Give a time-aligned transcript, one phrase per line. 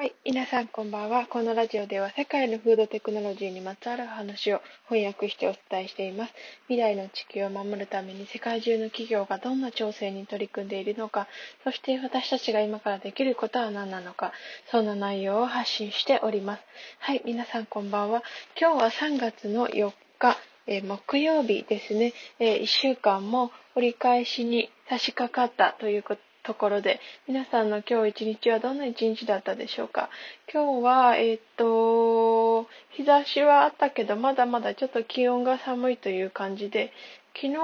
[0.00, 0.14] はい。
[0.24, 1.26] 皆さんこんばんは。
[1.26, 6.32] このラジオでは世界のフードテクノロジーにまつわる話を翻訳してお伝えしています。
[6.68, 11.28] 未来の地球を守るために世界中の企業がどんな調整に取り組んでいるのか、
[11.64, 14.32] そして私たちが今からできることは何なのか、
[14.70, 16.62] そんな内容を発信しております。
[17.00, 17.20] はい。
[17.26, 18.22] 皆さんこんばんは。
[18.58, 30.08] 今日は3月の4日、え、木曜日ですね、え、1週間も折り返しに差し掛かったということところで、皆さんの今日一日はどんな一日だったでしょうか？
[30.52, 36.92] 今日は、えっ、と、日差しはあったけど、まだまだちょっと気温が寒いという感じで、
[37.34, 37.58] 昨日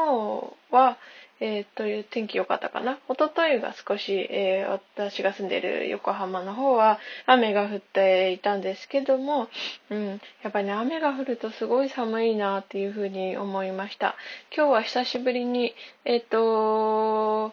[0.71, 0.99] は、
[1.39, 2.99] えっ、という天気良かったかな？
[3.11, 9.49] 一昨日が少し、えー、私が住んでいる横浜の方は雨が降っていたんですけども、
[9.91, 14.17] うん、やっぱりね、雨が降るとすごい寒いなっていうふうに思いました。
[14.57, 15.75] 今日は久しぶりに、
[16.07, 17.53] えっ、と、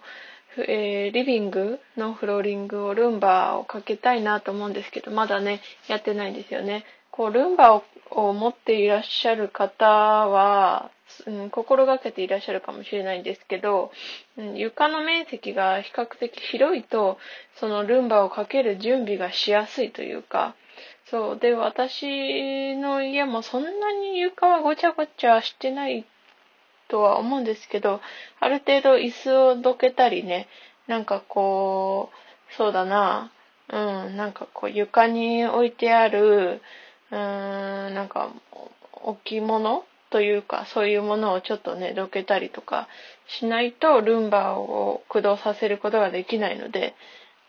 [0.58, 6.86] えー、リビングのフローリングをルンバをかけたいなと思うんですけど、まだね、やってないんですよね。
[7.12, 7.84] こう、ルンバを
[8.16, 10.92] を持っていらっしゃる方は、
[11.26, 13.92] うん、心がけていらっしゃるかもしれないんですけど、
[14.38, 17.18] うん、床の面積が比較的広いと、
[17.56, 20.56] そのルンバをかける準備がしやすいというか、
[21.06, 21.40] そう。
[21.40, 26.06] で、私の家もそんなに床はごちゃごちゃしてない
[26.94, 28.02] とは思うんですけど、
[28.40, 30.48] ある程度椅子をどけたりね、
[30.86, 33.32] なんかこう、そうだな、
[33.68, 33.76] う
[34.12, 36.62] ん、なんかこう床に置いてある、
[37.10, 38.32] うーん、なんか
[38.92, 42.88] 置物というか、そういうものをちょっとね、どけたりとか
[43.26, 46.94] しないと、ルンバを駆動させることができないので、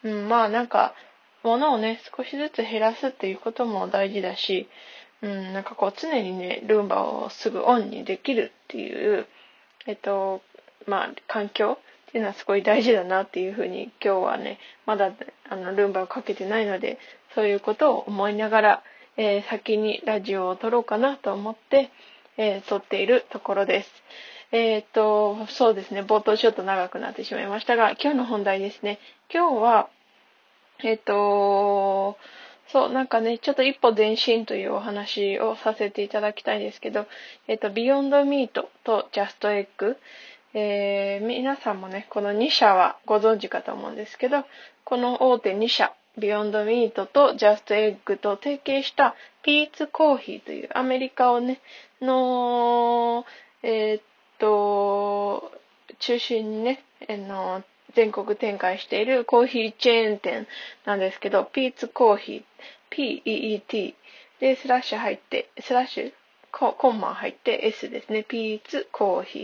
[0.05, 0.95] うん、まあなんか、
[1.42, 4.70] 物をね、少しずつ減らすっていうことも大事だし、
[5.20, 9.27] うん、なんかこう常にね、ルンバをすぐオンにできるっていう、
[9.86, 10.42] えっと、
[10.86, 15.12] まあ、環境っていうのはすごい大事だなっていうふうに今日はね、まだ
[15.48, 16.98] あのルンバをかけてないので、
[17.34, 18.82] そういうことを思いながら、
[19.16, 21.90] えー、先にラジオを撮ろうかなと思って、
[22.36, 23.90] えー、撮っているところです。
[24.52, 29.00] えっ、と、そうですね、冒頭ちょっと長くなってしまいましたが、今日の本題ですね。
[29.33, 29.89] 今日は、
[30.84, 32.17] えっ、と、
[32.74, 37.07] そう、なんかね、ちょっと一歩前進というお話をさせていただきたいんですけど、
[37.46, 39.96] えっと、ビヨンドミートとジャストエッグ、
[40.55, 44.45] えー、皆さんもね、この2社はご存知かと思うんですけど、
[44.83, 49.14] この大手2社、ビヨンドミートとジャストエッグと提携した
[49.45, 51.61] ピーツコーヒーというアメリカをね、
[52.01, 53.24] の、
[53.62, 54.01] え、っ
[54.41, 55.52] と、
[56.01, 57.62] 中心にね、あの、
[57.94, 60.46] 全国展開しているコーヒーチェーン店
[60.84, 62.42] なんですけど、ピーツコーヒー、
[62.90, 63.94] P-E-E-T
[64.40, 66.12] でスラッシュ入って、スラッシュ
[66.52, 68.22] ココンマ入って S ですね。
[68.22, 69.38] ピーツコーヒ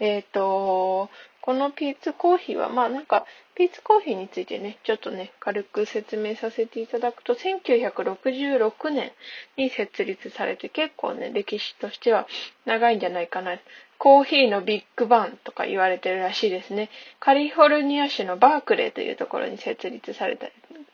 [0.00, 0.04] ー。
[0.04, 1.10] えっ、ー、と、
[1.42, 3.24] このピーツコーヒーは、まあなんか、
[3.54, 9.12] ピーツコーヒーについてね、ちょっとね、軽く説明させていただくと、1966年
[9.56, 12.26] に設立されて、結構ね、歴史としては
[12.66, 13.58] 長いんじゃないかな。
[13.98, 16.88] コーヒーのビッグバンとか言われてるらしいですね。
[17.18, 20.46] カリフォルニア州のバークレーというところに設立された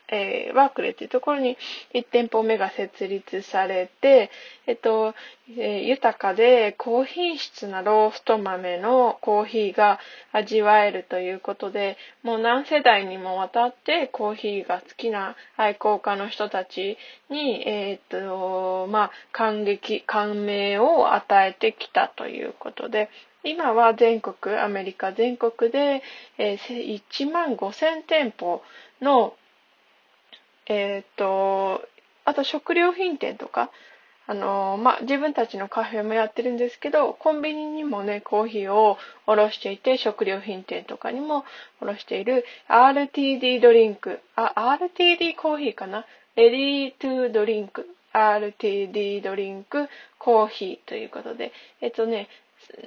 [0.09, 1.57] えー、ワークレーっていうところに
[1.93, 4.31] 1店舗目が設立されて、
[4.65, 5.13] えっと、
[5.49, 9.99] えー、豊かで高品質なロースト豆のコーヒーが
[10.31, 16.97] 味わえるということで、もう何世代にもわたってコーヒーが好きな愛好家の人たち
[17.29, 23.09] に、えー、っと、まあ、感激、感銘を与えてきたということで、
[23.43, 26.01] 今は全国、アメリカ全国で、
[26.37, 28.61] えー、1万5000店舗
[29.01, 29.33] の
[30.69, 31.81] えっ、と、
[32.25, 33.71] あと食料品店とか、
[34.29, 41.45] あのまあ、自分たちのカフェもやってるんですけど、コンビニにもね、コーヒーをおろしていて、食料品店とかにも
[41.79, 46.05] おろしている RTD ドリンク、あ、RTD コーヒーかな？
[46.35, 49.87] レディートゥードリンク、RTD ドリンク
[50.19, 52.27] コーヒーということで、えっとね、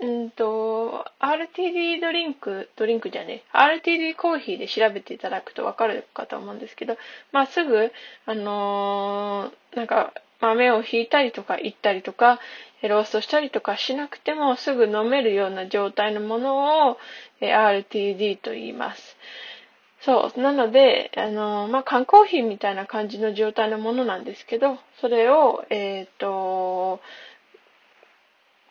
[0.01, 6.97] うんと、RTD ドリンク、ドリンクじゃね、RTD コーヒーで調べていただくとわかるかと思うんですけど、
[7.33, 7.93] まあ、すぐ、
[8.27, 12.41] あのー、なんか、豆をひいたりとか、いったりとか、
[12.83, 16.97] ローストしたりとかしなくてもすぐ飲めるような状態のものを
[17.41, 19.17] え RTD と言います。
[20.01, 20.41] そう。
[20.41, 27.01] なので、あの、まあ、缶コーヒーみたいな感じの状態のものなんですけど、それを、えっ、ー、と、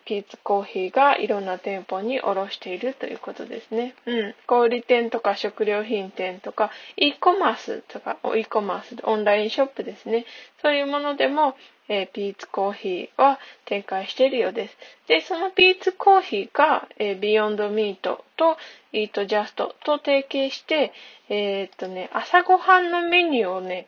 [0.10, 3.94] ピーツコーヒーがいろんな店舗に卸しているということですね。
[4.08, 4.36] うん。
[4.48, 10.26] 小売店とか食料品店とか、e コマースとか、e コマース、オンラインショップですね。
[10.64, 11.56] そういうものでも、
[11.90, 14.78] えー、ピーツコーヒーは展開しているようです。
[15.08, 18.58] で、そのピーツコーヒーが、えー、ビヨンドミートと
[18.92, 20.92] イートジャストと提携して、
[21.30, 23.86] えー、っとね、朝ごはんのメニューをね、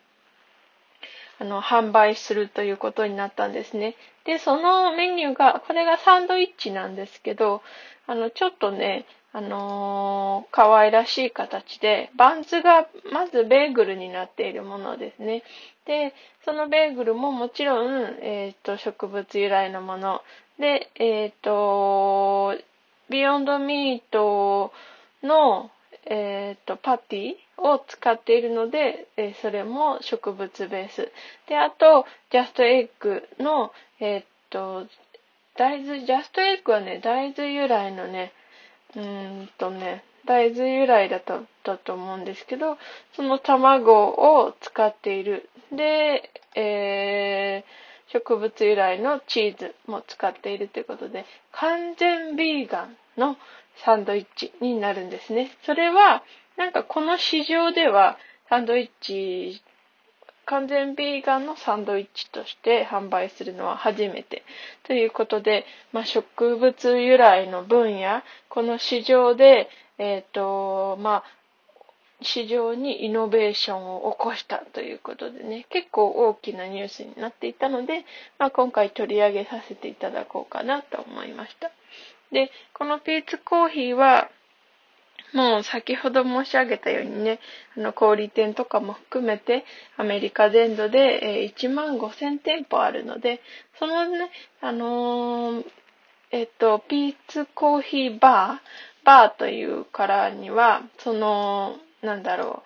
[1.41, 3.95] あの、販売するということになったんですね。
[4.25, 7.63] で、そのメニューが、これがサンドイッチなんですけど、
[8.05, 15.41] あの、ちょっとね、あのー、可愛らしい形で、バンズがまずベーグルになっているものですね。
[15.85, 16.13] で、
[16.45, 20.21] そのベーグルももちろん、えっ、ー、と、植物由来のもの。
[20.59, 22.55] で、えっ、ー、と、
[23.09, 24.71] ビヨンドミート
[25.23, 25.71] の、
[26.05, 31.11] えっ、と、パティを使っているので、えそれも植物ベース。
[31.47, 34.87] で、あと、ジャストエッグの、えっ、と、
[35.55, 38.33] 大豆、ジャストエッグはね、大豆由来のね、
[38.95, 41.23] うーんとね、大豆由来だっ
[41.63, 42.77] たと思うんですけど、
[43.15, 45.49] その卵を使っている。
[45.71, 53.37] で、えー、植物由来のチーズも使っているということで、完全ビーガンの
[53.83, 55.51] サンドイッチになるんですね。
[55.63, 56.23] それは、
[56.57, 58.17] なんかこの市場では
[58.49, 59.61] サンドイッチ
[60.45, 64.43] 完全ビーガンのサンドイッチとして販売するのは初めて
[64.83, 71.23] ということで、まあ、植物由来の分野、この市場で、えっ、ー、と、まあ、
[72.21, 78.05] 市場にイノベーションを起こしたということでね、結構大きなニュースになっていたので、
[78.37, 81.71] まあ、今回取り上げさせていただこうかなと思いました。
[82.31, 84.29] で、このピーツコーヒーは、
[85.33, 87.39] もう先ほど申し上げたようにね、
[87.77, 89.65] あの、小売店とかも含めて、
[89.97, 93.41] アメリカ全土で、1万5000店舗あるので、
[93.79, 94.29] そのね、
[94.59, 95.65] あのー、
[96.31, 102.63] えっと、ピーツコーヒーバー、バーというからには、その、なんだろ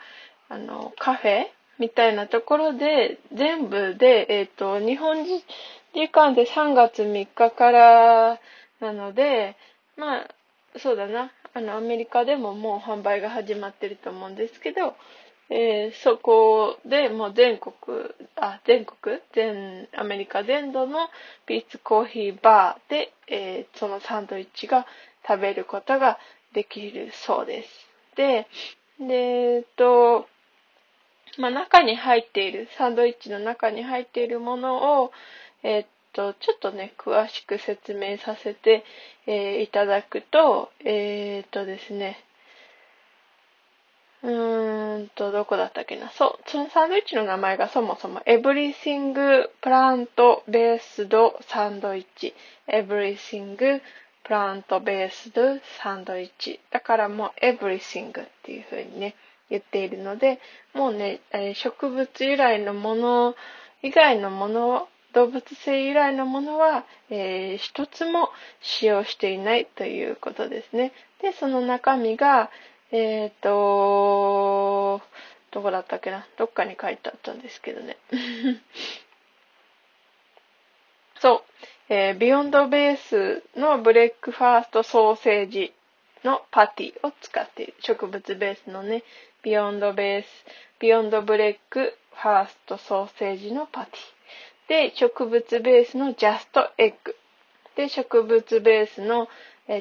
[0.49, 1.45] う、あの、カフェ
[1.79, 8.39] みたいなところで、全部で、えっと、日本時間で3月3日から
[8.79, 9.55] なので、
[9.97, 10.27] まあ、
[10.77, 11.31] そうだな。
[11.53, 14.95] あの、アメリカでももう販売が始まってると思うんですけど、
[15.49, 17.75] えー、そこでもう全国、
[18.35, 19.21] あ、全国？
[19.33, 21.07] 全、アメリカ全土の
[21.45, 24.87] ピーツコーヒーバーで、えー、そのサンドイッチが
[25.27, 26.17] 食べることが
[26.53, 27.69] できるそうです。
[28.15, 28.47] で、
[28.99, 30.27] で、えっと、
[31.37, 35.11] まあ、中に入っている、サンドイッチの中に入っているものを、
[35.63, 38.85] えっと、ちょっとね、詳しく説明させて、
[39.27, 42.23] えー、いただくと、えー、っとですね、
[44.23, 46.09] うーんと、どこだったっけな。
[46.09, 49.13] そう、そのサンドイッチの名前がそもそも Everything
[49.61, 50.07] Plant
[50.49, 51.69] Based サ
[54.29, 54.99] ンドイッチ。
[55.05, 56.59] Everything Plant Based サンドイッチ。
[56.71, 59.15] だからもう Everything っていう風にね、
[59.49, 60.39] 言っているので、
[60.73, 61.21] もうね、
[61.55, 63.35] 植物由来のもの
[63.81, 68.29] 以外のもの動物性由来のものは、えー、一つも
[68.61, 70.91] 使用していないということですね。
[71.21, 72.51] で、その中身が、
[72.91, 75.01] えっ、ー、と、
[75.51, 76.27] どこだったっけな？
[76.37, 77.97] どっかに書いてあったんですけどね。
[81.21, 81.65] そう。
[81.87, 85.71] えー、ビヨンドベースのブレックファーストソーセージ
[86.23, 87.75] のパティを使っている。
[87.79, 89.03] 植物ベースのね、
[89.43, 90.27] ビヨンドベース、
[90.79, 94.89] ビヨンドブレックファーストソーセージのパティ。
[94.89, 97.15] で、植物ベースのジャストエッグ。
[97.75, 99.27] で、植物ベースの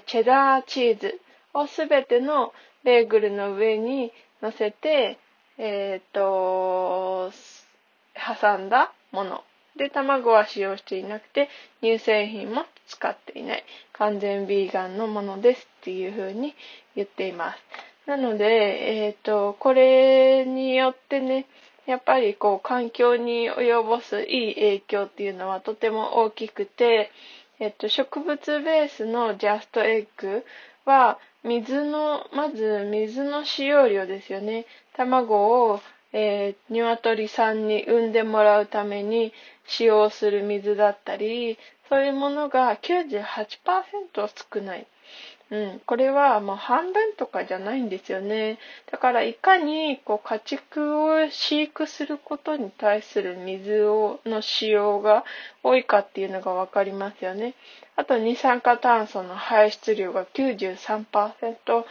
[0.06, 1.20] チェダーチーズ
[1.54, 2.52] をすべての
[2.82, 4.12] ベーグルの上に
[4.42, 5.16] 乗せて、
[5.56, 7.32] えっ、ー、と、
[8.14, 9.42] 挟んだもの。
[9.76, 11.48] で、卵は使用していなくて、
[11.80, 13.64] 乳製品も使っていない。
[13.92, 16.54] 完全ビーガンのものですっていう風に
[16.94, 17.58] 言っています。
[18.06, 21.46] なので、えっ、ー、と、これによってね、
[21.86, 27.10] やっぱりこう環境に及ぼすいい影響っていうのはとても大きくて、
[27.60, 30.44] えっと、植物ベースのジャストエッグ
[30.86, 34.66] は水の、まず水の使用量ですよね。
[34.94, 35.80] 卵を、
[36.16, 39.32] えー、鶏さんに産んでもらうために
[39.66, 43.24] 使用する水だったり、そういうものが98%
[44.54, 44.86] 少ない。
[45.50, 48.58] うん、これはもう半分とかじゃないんですよね。
[48.90, 55.24] だからいかにこう家畜を飼育することに対する水をの使用が
[55.64, 57.54] 多いかっていうのがわかりますよね。
[57.96, 61.84] あと二酸化炭素の排出量が93%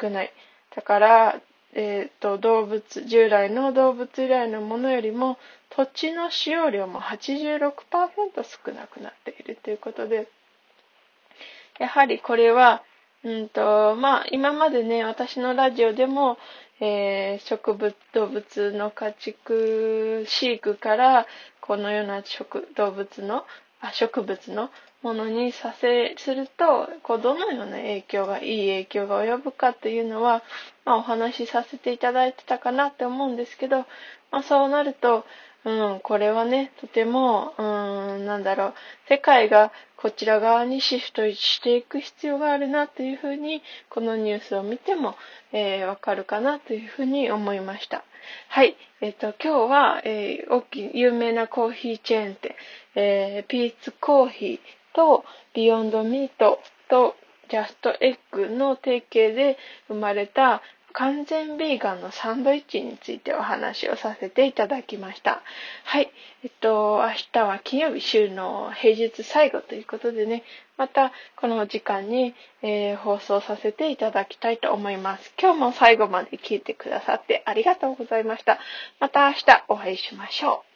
[0.00, 0.32] 少ない。
[0.74, 1.40] だから、
[1.74, 5.38] えっ、ー、と、動物、従来の動物由来のものよりも
[5.70, 7.72] 土地の使用量も86%
[8.42, 10.28] 少なくなっているということで、
[11.78, 12.82] やはりこれは
[13.22, 16.38] うんと、まあ、今までね、私のラジオでも、
[16.80, 21.26] えー、植物、動物の家畜飼育から、
[21.60, 23.44] このような植動物の、
[23.82, 24.70] あ植物の
[25.02, 30.42] ものにさせ、すると、こう、どのような影響が、いい影響が及ぶかというのは、
[30.84, 33.86] まあ、お話しさせていただいてたかなって思うんですけど、
[34.30, 35.24] まあ、そうなると、
[35.64, 38.74] うん、これはね、とても、うん、なんだろう、
[39.08, 45.16] 世界がこちら側にシフトしていく必要があるなというふうに、このニュースを見ても、
[45.52, 48.04] えー、わかるかなというふうに思いました。
[48.48, 48.76] はい。
[49.00, 52.54] えっ、と、今日は、えー、大きい、有名なコーヒーチェーン店、
[52.94, 57.16] えー、ピーツコーヒーと、ビヨンドミートと、
[57.48, 65.42] ジャストエッグの提携で生まれた完全ビーガンのサンドイッチについてお話をさせていただきました。
[65.84, 66.10] はい。
[66.42, 70.42] えっと、明日は金曜日週の平日最後ということでね、
[70.76, 75.32] またこの時間に、えー、放送させていただきたいと思います。
[75.40, 78.58] 今日も最後まで聞いてくださってありがとうございました。
[78.98, 80.69] また明日お会いしましょう。